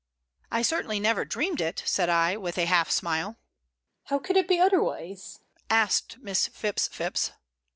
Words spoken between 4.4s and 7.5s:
be otherwise?" asked Miss Phipps Phipps.